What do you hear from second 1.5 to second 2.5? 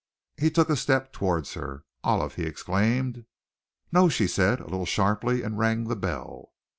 her. "Olive!" he